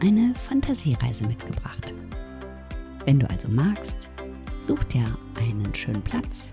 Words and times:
eine 0.00 0.34
Fantasiereise 0.36 1.26
mitgebracht. 1.26 1.94
Wenn 3.04 3.18
du 3.18 3.28
also 3.28 3.48
magst, 3.48 4.10
such 4.60 4.84
dir 4.84 5.18
einen 5.36 5.74
schönen 5.74 6.02
Platz, 6.02 6.52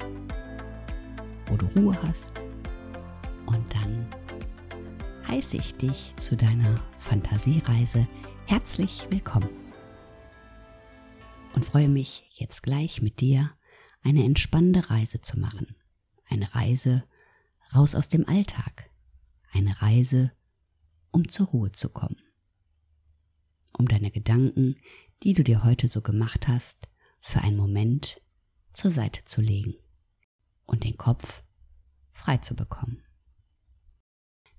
wo 1.47 1.55
du 1.55 1.65
Ruhe 1.75 2.01
hast 2.01 2.33
und 3.45 3.73
dann 3.73 4.07
heiße 5.27 5.57
ich 5.57 5.75
dich 5.75 6.15
zu 6.15 6.35
deiner 6.35 6.79
Fantasiereise 6.99 8.07
herzlich 8.47 9.07
willkommen 9.11 9.49
und 11.53 11.65
freue 11.65 11.89
mich 11.89 12.27
jetzt 12.33 12.63
gleich 12.63 13.01
mit 13.01 13.21
dir 13.21 13.51
eine 14.03 14.23
entspannende 14.23 14.89
Reise 14.89 15.21
zu 15.21 15.39
machen. 15.39 15.75
Eine 16.27 16.53
Reise 16.55 17.03
raus 17.75 17.95
aus 17.95 18.09
dem 18.09 18.27
Alltag. 18.27 18.89
Eine 19.51 19.81
Reise, 19.81 20.31
um 21.11 21.29
zur 21.29 21.47
Ruhe 21.47 21.71
zu 21.71 21.89
kommen. 21.89 22.24
Um 23.77 23.87
deine 23.87 24.11
Gedanken, 24.11 24.75
die 25.23 25.33
du 25.33 25.43
dir 25.43 25.63
heute 25.63 25.87
so 25.87 26.01
gemacht 26.01 26.47
hast, 26.47 26.89
für 27.21 27.41
einen 27.41 27.57
Moment 27.57 28.21
zur 28.71 28.91
Seite 28.91 29.23
zu 29.25 29.41
legen 29.41 29.75
und 30.65 30.83
den 30.83 30.97
Kopf 30.97 31.43
frei 32.11 32.37
zu 32.37 32.55
bekommen. 32.55 33.03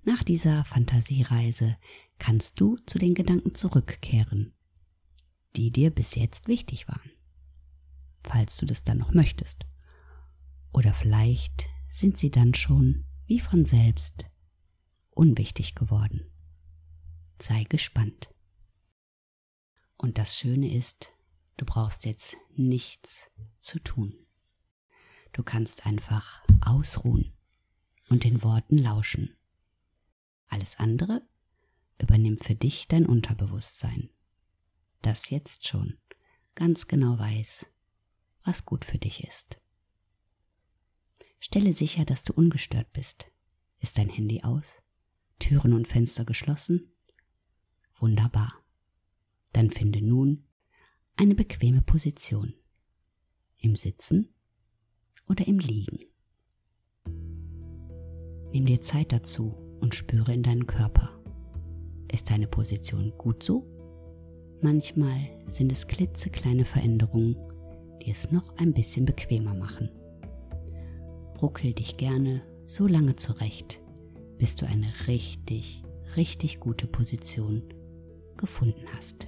Nach 0.03 0.23
dieser 0.23 0.63
Fantasiereise 0.65 1.77
kannst 2.17 2.59
du 2.59 2.77
zu 2.85 2.97
den 2.97 3.13
Gedanken 3.13 3.53
zurückkehren, 3.53 4.53
die 5.55 5.69
dir 5.69 5.89
bis 5.89 6.15
jetzt 6.15 6.47
wichtig 6.47 6.87
waren, 6.87 7.11
falls 8.23 8.57
du 8.57 8.65
das 8.65 8.83
dann 8.83 8.99
noch 8.99 9.13
möchtest. 9.13 9.65
Oder 10.71 10.93
vielleicht 10.93 11.67
sind 11.87 12.17
sie 12.17 12.31
dann 12.31 12.53
schon 12.53 13.05
wie 13.25 13.39
von 13.39 13.65
selbst 13.65 14.29
unwichtig 15.11 15.75
geworden. 15.75 16.21
Sei 17.41 17.63
gespannt. 17.63 18.29
Und 19.97 20.17
das 20.17 20.37
Schöne 20.37 20.73
ist, 20.73 21.13
du 21.57 21.65
brauchst 21.65 22.05
jetzt 22.05 22.37
nichts 22.55 23.31
zu 23.59 23.79
tun. 23.79 24.15
Du 25.33 25.43
kannst 25.43 25.85
einfach 25.85 26.43
ausruhen 26.61 27.33
und 28.09 28.23
den 28.23 28.43
Worten 28.43 28.77
lauschen. 28.77 29.35
Alles 30.47 30.79
andere 30.79 31.27
übernimmt 32.01 32.43
für 32.43 32.55
dich 32.55 32.87
dein 32.87 33.05
Unterbewusstsein, 33.05 34.09
das 35.01 35.29
jetzt 35.29 35.67
schon 35.67 35.97
ganz 36.55 36.87
genau 36.87 37.17
weiß, 37.19 37.67
was 38.43 38.65
gut 38.65 38.85
für 38.85 38.97
dich 38.97 39.23
ist. 39.23 39.59
Stelle 41.39 41.73
sicher, 41.73 42.05
dass 42.05 42.23
du 42.23 42.33
ungestört 42.33 42.91
bist. 42.93 43.31
Ist 43.79 43.97
dein 43.97 44.09
Handy 44.09 44.43
aus? 44.43 44.83
Türen 45.39 45.73
und 45.73 45.87
Fenster 45.87 46.25
geschlossen? 46.25 46.91
Wunderbar. 47.99 48.53
Dann 49.57 49.71
finde 49.71 50.03
nun 50.03 50.43
eine 51.15 51.33
bequeme 51.33 51.81
Position. 51.81 52.53
Im 53.57 53.75
Sitzen 53.75 54.35
oder 55.27 55.47
im 55.47 55.57
Liegen. 55.57 55.97
Nimm 58.53 58.67
dir 58.67 58.83
Zeit 58.83 59.11
dazu 59.11 59.55
und 59.81 59.95
spüre 59.95 60.31
in 60.31 60.43
deinen 60.43 60.67
Körper. 60.67 61.09
Ist 62.11 62.29
deine 62.29 62.45
Position 62.45 63.13
gut 63.17 63.41
so? 63.41 63.65
Manchmal 64.61 65.17
sind 65.47 65.71
es 65.71 65.87
klitzekleine 65.87 66.63
Veränderungen, 66.63 67.35
die 68.03 68.11
es 68.11 68.31
noch 68.31 68.55
ein 68.57 68.75
bisschen 68.75 69.07
bequemer 69.07 69.55
machen. 69.55 69.89
Ruckel 71.41 71.73
dich 71.73 71.97
gerne 71.97 72.43
so 72.67 72.85
lange 72.85 73.15
zurecht, 73.15 73.81
bis 74.37 74.55
du 74.55 74.67
eine 74.67 74.93
richtig, 75.07 75.83
richtig 76.15 76.59
gute 76.59 76.85
Position 76.85 77.63
gefunden 78.37 78.85
hast. 78.95 79.25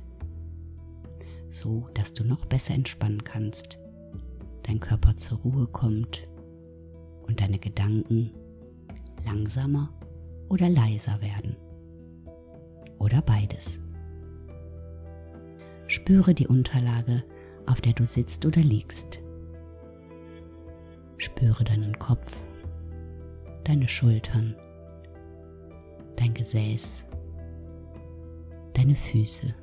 So 1.50 1.90
dass 1.94 2.14
du 2.14 2.24
noch 2.24 2.46
besser 2.46 2.74
entspannen 2.74 3.24
kannst, 3.24 3.80
dein 4.64 4.80
Körper 4.80 5.18
zur 5.18 5.40
Ruhe 5.40 5.68
kommt 5.68 6.30
und 7.28 7.42
deine 7.42 7.60
Gedanken 7.60 8.32
langsamer 9.26 9.94
oder 10.48 10.70
leiser 10.70 11.20
werden. 11.22 11.58
Oder 12.98 13.22
beides. 13.22 13.82
Spüre 15.88 16.34
die 16.34 16.48
Unterlage, 16.48 17.24
auf 17.66 17.82
der 17.82 17.94
du 17.94 18.06
sitzt 18.06 18.46
oder 18.46 18.62
liegst. 18.62 19.22
Spüre 21.18 21.64
deinen 21.64 21.98
Kopf, 22.00 22.38
deine 23.64 23.88
Schultern, 23.88 24.56
dein 26.16 26.34
Gesäß 26.34 27.10
deine 28.80 28.96
Füße. 28.96 29.54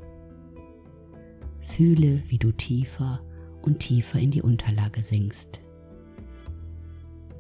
Fühle, 1.76 2.22
wie 2.28 2.38
du 2.38 2.53
tiefer 2.53 3.20
und 3.60 3.81
tiefer 3.81 4.19
in 4.19 4.31
die 4.31 4.41
Unterlage 4.41 5.03
sinkst. 5.03 5.60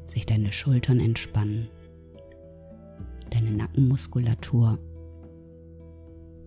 Sich 0.06 0.26
deine 0.26 0.52
Schultern 0.52 1.00
entspannen, 1.00 1.68
deine 3.30 3.52
Nackenmuskulatur 3.52 4.78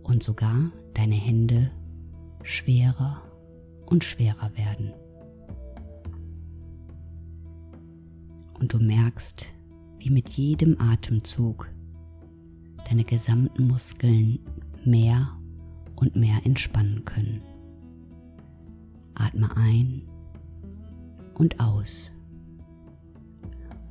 und 0.03 0.21
sogar 0.21 0.71
deine 0.93 1.15
Hände 1.15 1.71
schwerer 2.43 3.23
und 3.87 4.03
schwerer 4.03 4.51
werden. 4.55 4.93
Und 8.59 8.71
du 8.71 8.77
merkst, 8.77 9.51
wie 9.97 10.11
mit 10.11 10.29
jedem 10.29 10.79
Atemzug 10.79 11.67
deine 12.87 13.03
gesamten 13.03 13.65
Muskeln 13.65 14.37
mehr 14.85 15.35
und 15.95 16.15
mehr 16.15 16.39
entspannen 16.45 17.03
können. 17.03 17.41
Atme 19.19 19.55
ein 19.55 20.01
und 21.35 21.59
aus. 21.59 22.13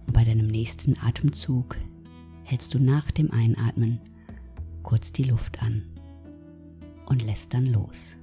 Und 0.06 0.12
bei 0.12 0.24
deinem 0.24 0.46
nächsten 0.46 0.98
Atemzug 0.98 1.76
hältst 2.44 2.74
du 2.74 2.78
nach 2.78 3.10
dem 3.10 3.30
Einatmen 3.30 4.00
kurz 4.82 5.12
die 5.12 5.24
Luft 5.24 5.62
an 5.62 5.82
und 7.06 7.22
lässt 7.24 7.54
dann 7.54 7.66
los. 7.66 8.16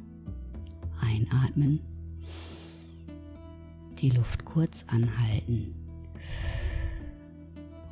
Einatmen, 0.99 1.79
die 3.99 4.09
Luft 4.09 4.45
kurz 4.45 4.85
anhalten 4.87 5.75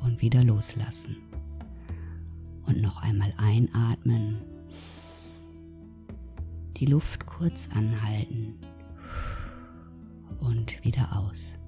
und 0.02 0.20
wieder 0.20 0.42
loslassen. 0.42 1.16
Und 2.66 2.80
noch 2.80 3.02
einmal 3.02 3.32
einatmen 3.36 4.38
die 6.78 6.86
Luft 6.86 7.26
kurz 7.26 7.68
anhalten 7.74 8.54
und 10.44 10.82
wieder 10.84 11.16
aus. 11.18 11.58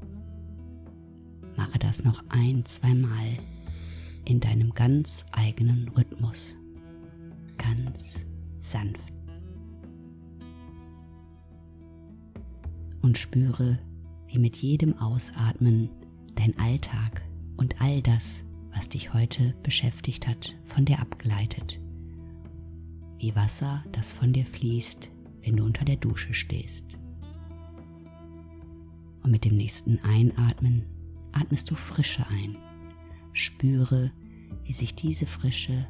Mache 1.57 1.79
das 1.79 2.05
noch 2.05 2.23
ein, 2.29 2.65
zweimal 2.65 3.27
in 4.25 4.41
deinem 4.41 4.75
ganz 4.75 5.27
eigenen 5.33 5.89
Rhythmus. 5.89 6.59
Ganz 7.57 8.27
sanft. 8.61 9.13
Und 13.01 13.17
spüre, 13.19 13.79
wie 14.27 14.39
mit 14.39 14.57
jedem 14.57 14.99
Ausatmen 14.99 15.91
dein 16.35 16.59
Alltag 16.59 17.23
und 17.57 17.81
all 17.81 18.03
das, 18.03 18.45
was 18.75 18.89
dich 18.89 19.15
heute 19.15 19.55
beschäftigt 19.63 20.27
hat, 20.27 20.55
von 20.65 20.85
dir 20.85 21.01
abgleitet 21.01 21.81
wie 23.19 23.35
Wasser, 23.35 23.85
das 23.93 24.13
von 24.13 24.33
dir 24.33 24.45
fließt, 24.45 25.11
wenn 25.43 25.57
du 25.57 25.65
unter 25.65 25.85
der 25.85 25.97
Dusche 25.97 26.35
stehst. 26.35 26.99
Und 29.27 29.33
mit 29.33 29.45
dem 29.45 29.57
nächsten 29.57 29.99
Einatmen 30.05 30.85
atmest 31.33 31.69
du 31.69 31.75
Frische 31.75 32.25
ein. 32.31 32.57
Spüre, 33.33 34.13
wie 34.63 34.71
sich 34.71 34.95
diese 34.95 35.27
Frische 35.27 35.89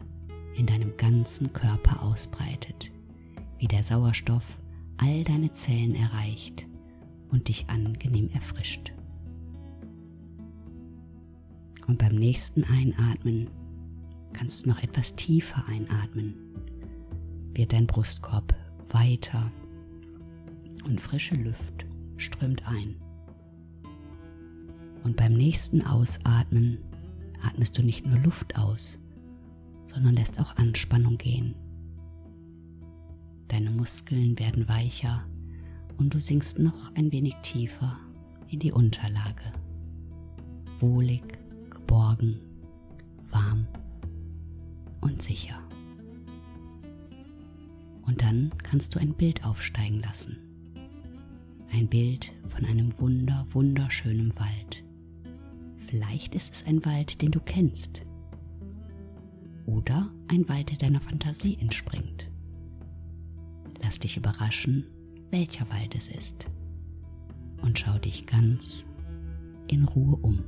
in 0.54 0.64
deinem 0.64 0.96
ganzen 0.96 1.52
Körper 1.52 2.02
ausbreitet, 2.02 2.92
wie 3.58 3.68
der 3.68 3.84
Sauerstoff 3.84 4.58
all 4.96 5.22
deine 5.22 5.52
Zellen 5.52 5.94
erreicht 5.94 6.66
und 7.28 7.48
dich 7.48 7.68
angenehm 7.68 8.30
erfrischt. 8.30 8.94
Und 11.86 11.98
beim 11.98 12.14
nächsten 12.14 12.64
Einatmen 12.64 13.50
kannst 14.32 14.64
du 14.64 14.70
noch 14.70 14.82
etwas 14.82 15.14
tiefer 15.14 15.62
einatmen 15.68 16.36
wird 17.52 17.74
dein 17.74 17.86
Brustkorb 17.86 18.54
weiter 18.88 19.52
und 20.86 21.02
frische 21.02 21.34
Luft 21.34 21.84
strömt 22.16 22.66
ein. 22.66 22.96
Und 25.06 25.14
beim 25.14 25.34
nächsten 25.34 25.82
Ausatmen 25.82 26.78
atmest 27.40 27.78
du 27.78 27.84
nicht 27.84 28.04
nur 28.04 28.18
Luft 28.18 28.58
aus, 28.58 28.98
sondern 29.84 30.16
lässt 30.16 30.40
auch 30.40 30.56
Anspannung 30.56 31.16
gehen. 31.16 31.54
Deine 33.46 33.70
Muskeln 33.70 34.36
werden 34.40 34.68
weicher 34.68 35.24
und 35.96 36.12
du 36.12 36.18
sinkst 36.18 36.58
noch 36.58 36.92
ein 36.96 37.12
wenig 37.12 37.36
tiefer 37.44 38.00
in 38.48 38.58
die 38.58 38.72
Unterlage. 38.72 39.44
Wohlig, 40.78 41.38
geborgen, 41.70 42.40
warm 43.30 43.68
und 45.02 45.22
sicher. 45.22 45.60
Und 48.02 48.22
dann 48.22 48.50
kannst 48.64 48.96
du 48.96 48.98
ein 48.98 49.14
Bild 49.14 49.44
aufsteigen 49.44 50.00
lassen. 50.00 50.36
Ein 51.70 51.86
Bild 51.86 52.32
von 52.48 52.64
einem 52.64 52.98
wunder, 52.98 53.46
wunderschönen 53.52 54.34
Wald. 54.34 54.82
Vielleicht 55.86 56.34
ist 56.34 56.54
es 56.54 56.66
ein 56.66 56.84
Wald, 56.84 57.22
den 57.22 57.30
du 57.30 57.38
kennst. 57.38 58.04
Oder 59.66 60.10
ein 60.28 60.48
Wald, 60.48 60.70
der 60.70 60.78
deiner 60.78 61.00
Fantasie 61.00 61.58
entspringt. 61.60 62.30
Lass 63.82 64.00
dich 64.00 64.16
überraschen, 64.16 64.86
welcher 65.30 65.68
Wald 65.70 65.94
es 65.94 66.08
ist. 66.08 66.46
Und 67.62 67.78
schau 67.78 67.98
dich 67.98 68.26
ganz 68.26 68.86
in 69.68 69.84
Ruhe 69.84 70.16
um. 70.16 70.42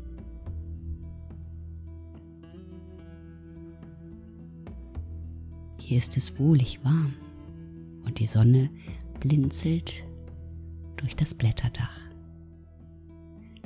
Hier 5.79 5.99
ist 5.99 6.17
es 6.17 6.39
wohlig 6.39 6.85
warm 6.85 7.15
und 8.05 8.19
die 8.19 8.27
Sonne 8.27 8.71
blinzelt 9.21 10.05
durch 10.97 11.15
das 11.15 11.35
Blätterdach. 11.35 12.08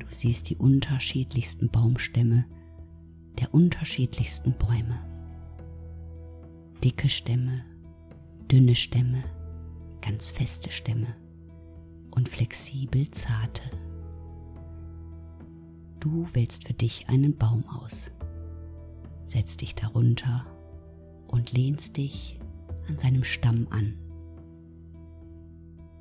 Du 0.03 0.09
siehst 0.11 0.51
die 0.51 0.57
unterschiedlichsten 0.57 1.69
Baumstämme 1.69 2.45
der 3.39 3.55
unterschiedlichsten 3.55 4.53
Bäume. 4.53 4.99
Dicke 6.83 7.09
Stämme, 7.09 7.65
dünne 8.51 8.75
Stämme, 8.75 9.23
ganz 10.01 10.33
feste 10.33 10.73
Stämme 10.73 11.15
und 12.11 12.29
flexibel 12.29 13.09
zarte. 13.13 13.63
Du 16.01 16.27
wählst 16.35 16.67
für 16.67 16.75
dich 16.75 17.09
einen 17.09 17.39
Baum 17.39 17.65
aus, 17.69 18.11
setzt 19.25 19.61
dich 19.61 19.77
darunter 19.77 20.45
und 21.29 21.53
lehnst 21.53 21.97
dich 21.97 22.41
an 22.89 22.99
seinem 22.99 23.23
Stamm 23.23 23.69
an 23.71 23.95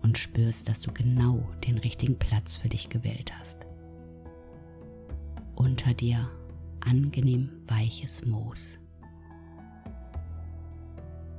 und 0.01 0.17
spürst, 0.17 0.69
dass 0.69 0.81
du 0.81 0.91
genau 0.91 1.47
den 1.67 1.77
richtigen 1.77 2.17
Platz 2.17 2.57
für 2.57 2.67
dich 2.67 2.89
gewählt 2.89 3.31
hast. 3.37 3.59
Unter 5.61 5.93
dir 5.93 6.27
angenehm 6.79 7.49
weiches 7.67 8.25
Moos. 8.25 8.79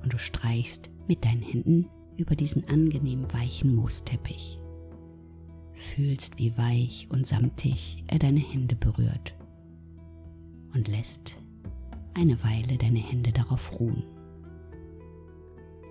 Und 0.05 0.13
du 0.13 0.19
streichst 0.19 0.93
mit 1.09 1.25
deinen 1.25 1.43
Händen 1.43 1.89
über 2.17 2.37
diesen 2.37 2.69
angenehm 2.69 3.33
weichen 3.33 3.75
Moosteppich. 3.75 4.61
Fühlst, 5.75 6.39
wie 6.39 6.57
weich 6.57 7.09
und 7.11 7.27
samtig 7.27 8.05
er 8.07 8.21
deine 8.21 8.39
Hände 8.39 8.77
berührt 8.77 9.35
und 10.73 10.87
lässt 10.87 11.37
eine 12.15 12.45
Weile 12.45 12.79
deine 12.79 13.01
Hände 13.01 13.33
darauf 13.33 13.81
ruhen 13.81 14.05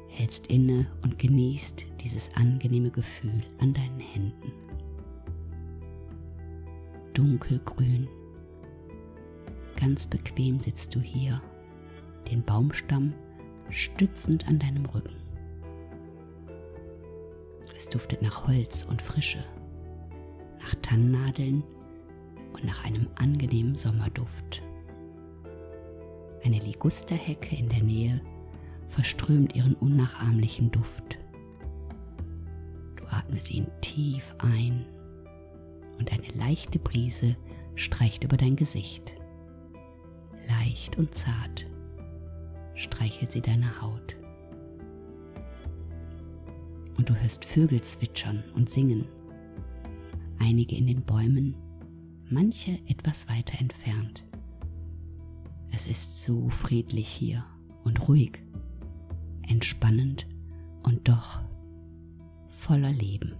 hältst 0.07 0.47
inne 0.47 0.87
und 1.01 1.19
genießt 1.19 1.87
dieses 2.01 2.33
angenehme 2.35 2.91
Gefühl 2.91 3.41
an 3.59 3.73
deinen 3.73 3.99
Händen. 3.99 4.51
Dunkelgrün. 7.13 8.07
Ganz 9.81 10.05
bequem 10.05 10.59
sitzt 10.59 10.93
du 10.93 10.99
hier, 10.99 11.41
den 12.29 12.43
Baumstamm 12.43 13.13
stützend 13.71 14.47
an 14.47 14.59
deinem 14.59 14.85
Rücken. 14.85 15.15
Es 17.75 17.89
duftet 17.89 18.21
nach 18.21 18.47
Holz 18.47 18.83
und 18.83 19.01
Frische, 19.01 19.43
nach 20.59 20.75
Tannennadeln 20.83 21.63
und 22.53 22.63
nach 22.63 22.85
einem 22.85 23.07
angenehmen 23.15 23.73
Sommerduft. 23.73 24.61
Eine 26.43 26.59
Ligusterhecke 26.59 27.55
in 27.55 27.69
der 27.69 27.81
Nähe 27.81 28.21
verströmt 28.87 29.55
ihren 29.55 29.73
unnachahmlichen 29.73 30.69
Duft. 30.69 31.17
Du 32.97 33.03
atmest 33.07 33.49
ihn 33.49 33.65
tief 33.81 34.35
ein 34.43 34.85
und 35.97 36.11
eine 36.11 36.31
leichte 36.35 36.77
Brise 36.77 37.35
streicht 37.73 38.23
über 38.23 38.37
dein 38.37 38.55
Gesicht. 38.55 39.15
Leicht 40.47 40.97
und 40.97 41.13
zart 41.13 41.67
streichelt 42.75 43.31
sie 43.31 43.41
deine 43.41 43.81
Haut. 43.81 44.15
Und 46.97 47.09
du 47.09 47.15
hörst 47.15 47.45
Vögel 47.45 47.81
zwitschern 47.81 48.43
und 48.55 48.69
singen, 48.69 49.05
einige 50.39 50.75
in 50.75 50.87
den 50.87 51.03
Bäumen, 51.03 51.55
manche 52.29 52.71
etwas 52.87 53.27
weiter 53.29 53.59
entfernt. 53.59 54.25
Es 55.71 55.87
ist 55.87 56.23
so 56.23 56.49
friedlich 56.49 57.07
hier 57.07 57.43
und 57.83 58.07
ruhig 58.07 58.43
entspannend 59.47 60.27
und 60.83 61.07
doch 61.07 61.41
voller 62.49 62.91
Leben. 62.91 63.35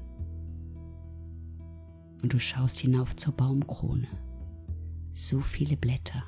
Und 2.21 2.33
du 2.33 2.39
schaust 2.39 2.79
hinauf 2.79 3.15
zur 3.15 3.33
Baumkrone. 3.33 4.07
So 5.11 5.41
viele 5.41 5.75
Blätter 5.75 6.23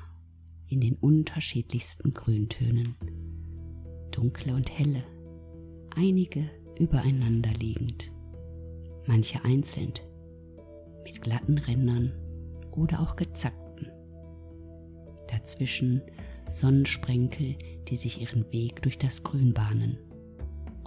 in 0.74 0.80
den 0.80 0.96
unterschiedlichsten 0.96 2.14
Grüntönen, 2.14 2.96
dunkle 4.10 4.54
und 4.54 4.76
helle, 4.76 5.04
einige 5.94 6.50
übereinander 6.80 7.52
liegend, 7.52 8.10
manche 9.06 9.44
einzeln, 9.44 9.92
mit 11.04 11.22
glatten 11.22 11.58
Rändern 11.58 12.12
oder 12.72 12.98
auch 12.98 13.14
gezackten. 13.14 13.86
Dazwischen 15.28 16.02
Sonnensprenkel, 16.50 17.54
die 17.86 17.96
sich 17.96 18.20
ihren 18.20 18.50
Weg 18.52 18.82
durch 18.82 18.98
das 18.98 19.22
Grün 19.22 19.54
bahnen 19.54 19.96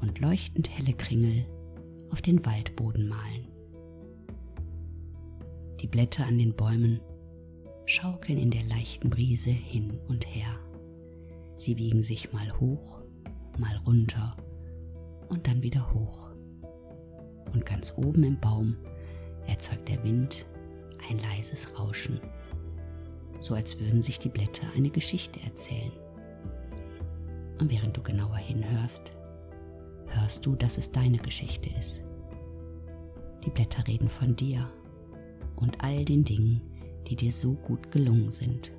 und 0.02 0.20
leuchtend 0.20 0.70
helle 0.70 0.92
Kringel 0.92 1.46
auf 2.12 2.22
den 2.22 2.46
Waldboden 2.46 3.08
malen. 3.08 3.48
Die 5.80 5.88
Blätter 5.88 6.26
an 6.26 6.38
den 6.38 6.54
Bäumen 6.58 7.00
schaukeln 7.88 8.38
in 8.38 8.52
der 8.52 8.64
leichten 8.64 9.10
Brise 9.10 9.50
hin 9.50 10.00
und 10.08 10.28
her. 10.28 10.60
Sie 11.56 11.78
wiegen 11.78 12.04
sich 12.04 12.32
mal 12.32 12.60
hoch, 12.60 13.02
mal 13.58 13.76
runter 13.86 14.38
und 15.30 15.48
dann 15.48 15.64
wieder 15.64 15.92
hoch. 15.94 16.30
Und 17.54 17.66
ganz 17.66 17.94
oben 17.98 18.24
im 18.24 18.40
Baum 18.40 18.78
erzeugt 19.48 19.90
der 19.90 20.04
Wind 20.04 20.46
ein 21.10 21.18
leises 21.18 21.80
Rauschen 21.80 22.20
so 23.40 23.54
als 23.56 23.80
würden 23.80 24.02
sich 24.02 24.20
die 24.20 24.30
Blätter 24.30 24.68
eine 24.76 24.90
Geschichte 24.90 25.40
erzählen. 25.42 25.92
Und 27.60 27.72
während 27.72 27.96
du 27.98 28.02
genauer 28.02 28.38
hinhörst, 28.38 29.14
hörst 30.08 30.46
du, 30.46 30.56
dass 30.56 30.78
es 30.78 30.92
deine 30.92 31.18
Geschichte 31.18 31.70
ist. 31.78 32.04
Die 33.46 33.50
Blätter 33.50 33.86
reden 33.88 34.10
von 34.10 34.36
dir 34.36 34.68
und 35.56 35.84
all 35.84 36.06
den 36.06 36.24
Dingen, 36.24 36.62
die 37.08 37.16
dir 37.16 37.32
so 37.32 37.54
gut 37.54 37.92
gelungen 37.92 38.32
sind. 38.32 38.74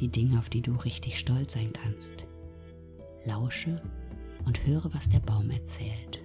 Die 0.00 0.08
Dinge, 0.08 0.38
auf 0.38 0.48
die 0.48 0.62
du 0.62 0.72
richtig 0.72 1.18
stolz 1.18 1.54
sein 1.54 1.72
kannst. 1.72 2.26
Lausche 3.24 3.82
und 4.46 4.66
höre, 4.66 4.92
was 4.94 5.08
der 5.08 5.20
Baum 5.20 5.50
erzählt. 5.50 6.22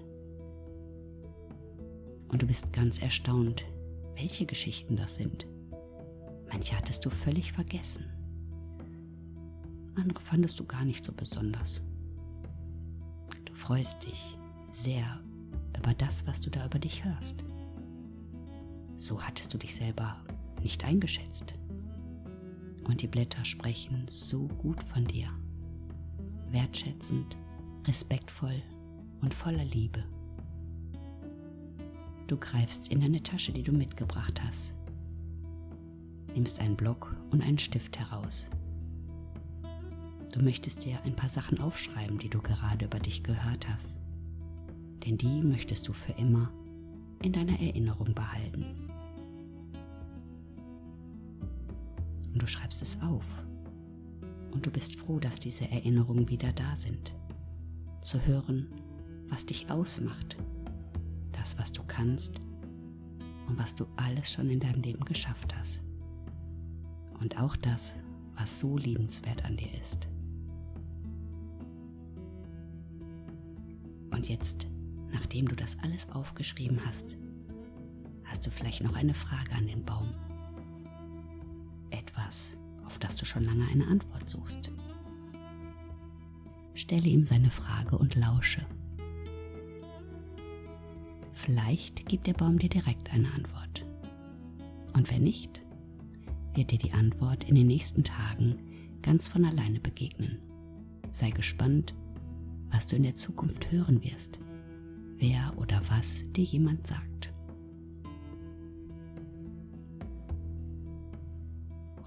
Und 2.27 2.41
du 2.41 2.47
bist 2.47 2.73
ganz 2.73 3.01
erstaunt, 3.01 3.65
welche 4.15 4.45
Geschichten 4.45 4.95
das 4.95 5.15
sind 5.15 5.47
Manche 6.51 6.77
hattest 6.77 7.05
du 7.05 7.09
völlig 7.09 7.51
vergessen. 7.51 8.05
Andere 9.95 10.19
fandest 10.19 10.59
du 10.59 10.65
gar 10.65 10.85
nicht 10.85 11.03
so 11.03 11.11
besonders. 11.11 11.81
Du 13.45 13.53
freust 13.53 14.05
dich 14.05 14.37
sehr 14.71 15.19
über 15.77 15.93
das, 15.93 16.25
was 16.27 16.39
du 16.39 16.49
da 16.49 16.65
über 16.65 16.79
dich 16.79 17.03
hörst. 17.03 17.43
So 18.97 19.21
hattest 19.21 19.53
du 19.53 19.59
dich 19.59 19.75
selber 19.75 20.17
nicht 20.63 20.83
eingeschätzt. 20.83 21.53
Und 22.87 23.01
die 23.01 23.07
Blätter 23.07 23.45
sprechen 23.45 24.05
so 24.07 24.47
gut 24.47 24.81
von 24.81 25.05
dir. 25.05 25.29
Wertschätzend, 26.49 27.37
respektvoll 27.85 28.61
und 29.21 29.33
voller 29.33 29.65
Liebe. 29.65 30.03
Du 32.25 32.37
greifst 32.37 32.91
in 32.91 32.99
deine 32.99 33.21
Tasche, 33.21 33.53
die 33.53 33.63
du 33.63 33.71
mitgebracht 33.71 34.41
hast, 34.43 34.73
nimmst 36.33 36.59
einen 36.59 36.75
Block 36.75 37.15
und 37.31 37.41
einen 37.41 37.57
Stift 37.57 37.97
heraus. 37.99 38.49
Du 40.33 40.41
möchtest 40.43 40.85
dir 40.85 40.99
ein 41.03 41.15
paar 41.15 41.29
Sachen 41.29 41.59
aufschreiben, 41.59 42.19
die 42.19 42.29
du 42.29 42.41
gerade 42.41 42.85
über 42.85 42.99
dich 42.99 43.23
gehört 43.23 43.67
hast. 43.69 43.97
Denn 45.05 45.17
die 45.17 45.41
möchtest 45.41 45.87
du 45.87 45.93
für 45.93 46.11
immer 46.13 46.51
in 47.23 47.33
deiner 47.33 47.59
Erinnerung 47.59 48.13
behalten. 48.13 48.86
Und 52.37 52.43
du 52.43 52.47
schreibst 52.47 52.83
es 52.83 53.01
auf. 53.01 53.25
Und 54.51 54.63
du 54.63 54.69
bist 54.69 54.95
froh, 54.95 55.19
dass 55.19 55.39
diese 55.39 55.71
Erinnerungen 55.71 56.29
wieder 56.29 56.53
da 56.53 56.75
sind. 56.75 57.15
Zu 58.01 58.23
hören, 58.27 58.67
was 59.27 59.47
dich 59.47 59.71
ausmacht, 59.71 60.37
das, 61.31 61.57
was 61.57 61.73
du 61.73 61.81
kannst 61.87 62.39
und 63.47 63.57
was 63.57 63.73
du 63.73 63.87
alles 63.95 64.31
schon 64.31 64.51
in 64.51 64.59
deinem 64.59 64.83
Leben 64.83 65.03
geschafft 65.03 65.55
hast. 65.57 65.81
Und 67.19 67.39
auch 67.39 67.55
das, 67.55 67.95
was 68.35 68.59
so 68.59 68.77
liebenswert 68.77 69.43
an 69.43 69.57
dir 69.57 69.73
ist. 69.73 70.07
Und 74.11 74.29
jetzt, 74.29 74.67
nachdem 75.11 75.47
du 75.47 75.55
das 75.55 75.79
alles 75.79 76.11
aufgeschrieben 76.11 76.85
hast, 76.85 77.17
hast 78.25 78.45
du 78.45 78.51
vielleicht 78.51 78.83
noch 78.83 78.95
eine 78.95 79.15
Frage 79.15 79.53
an 79.55 79.65
den 79.65 79.83
Baum. 79.83 80.13
Etwas, 82.17 82.57
auf 82.85 82.97
das 82.97 83.15
du 83.17 83.25
schon 83.25 83.43
lange 83.43 83.67
eine 83.71 83.87
Antwort 83.87 84.27
suchst. 84.27 84.71
Stelle 86.73 87.07
ihm 87.07 87.25
seine 87.25 87.49
Frage 87.51 87.97
und 87.97 88.15
lausche. 88.15 88.65
Vielleicht 91.31 92.07
gibt 92.07 92.25
der 92.27 92.33
Baum 92.33 92.57
dir 92.57 92.69
direkt 92.69 93.13
eine 93.13 93.31
Antwort. 93.33 93.85
Und 94.93 95.11
wenn 95.11 95.23
nicht, 95.23 95.63
wird 96.55 96.71
dir 96.71 96.79
die 96.79 96.93
Antwort 96.93 97.43
in 97.43 97.55
den 97.55 97.67
nächsten 97.67 98.03
Tagen 98.03 98.57
ganz 99.03 99.27
von 99.27 99.45
alleine 99.45 99.79
begegnen. 99.79 100.39
Sei 101.11 101.29
gespannt, 101.29 101.93
was 102.71 102.87
du 102.87 102.95
in 102.95 103.03
der 103.03 103.15
Zukunft 103.15 103.71
hören 103.71 104.03
wirst, 104.03 104.39
wer 105.17 105.53
oder 105.57 105.81
was 105.89 106.31
dir 106.31 106.43
jemand 106.43 106.87
sagt. 106.87 107.06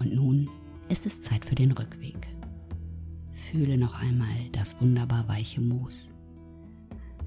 Und 0.01 0.15
nun 0.15 0.49
ist 0.89 1.07
es 1.07 1.23
Zeit 1.23 1.45
für 1.45 1.55
den 1.55 1.73
Rückweg. 1.73 2.27
Fühle 3.31 3.77
noch 3.77 4.01
einmal 4.01 4.49
das 4.53 4.81
wunderbar 4.81 5.29
weiche 5.29 5.61
Moos, 5.61 6.15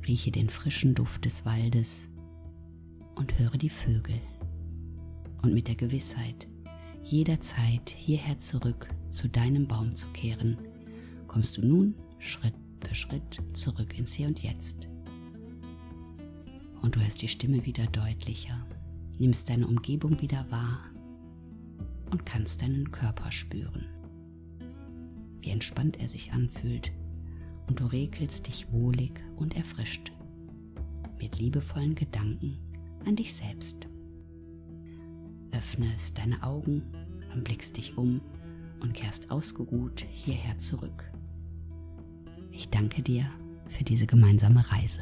rieche 0.08 0.32
den 0.32 0.50
frischen 0.50 0.96
Duft 0.96 1.24
des 1.24 1.46
Waldes 1.46 2.10
und 3.16 3.38
höre 3.38 3.58
die 3.58 3.70
Vögel. 3.70 4.20
Und 5.44 5.54
mit 5.54 5.68
der 5.68 5.76
Gewissheit, 5.76 6.48
jederzeit 7.04 7.90
hierher 7.90 8.40
zurück 8.40 8.90
zu 9.10 9.30
deinem 9.30 9.68
Baum 9.68 9.96
zu 9.96 10.08
kehren, 10.08 10.58
kommst 11.28 11.58
du 11.58 11.62
nun 11.62 11.94
Schritt 12.18 12.56
für 12.80 12.96
Schritt 12.96 13.42
zurück 13.54 13.98
ins 13.98 14.14
Hier 14.14 14.28
und 14.28 14.42
Jetzt. 14.42 14.88
Und 16.82 16.96
du 16.96 17.02
hörst 17.02 17.22
die 17.22 17.28
Stimme 17.28 17.66
wieder 17.66 17.86
deutlicher, 17.88 18.66
nimmst 19.20 19.50
deine 19.50 19.68
Umgebung 19.68 20.20
wieder 20.22 20.46
wahr 20.50 20.93
und 22.14 22.28
kannst 22.28 22.62
deinen 22.62 22.92
Körper 22.92 23.32
spüren. 23.32 23.88
Wie 25.42 25.50
entspannt 25.50 26.00
er 26.00 26.08
sich 26.08 26.32
anfühlt 26.32 26.92
und 27.68 27.80
du 27.80 27.88
regelst 27.88 28.46
dich 28.48 28.72
wohlig 28.72 29.20
und 29.36 29.58
erfrischt 29.58 30.12
mit 31.18 31.40
liebevollen 31.40 31.96
Gedanken 31.96 32.60
an 33.06 33.16
dich 33.16 33.34
selbst. 33.34 33.88
Öffnest 35.52 36.20
deine 36.20 36.44
Augen 36.44 36.84
und 37.34 37.44
blickst 37.44 37.78
dich 37.78 37.98
um 37.98 38.22
und 38.80 38.94
kehrst 38.94 39.32
ausgeruht 39.32 40.02
hierher 40.02 40.58
zurück. 40.60 41.12
Ich 42.52 42.70
danke 42.70 43.02
dir 43.02 43.26
für 43.70 43.84
diese 43.84 44.06
gemeinsame 44.06 44.70
Reise. 44.72 45.02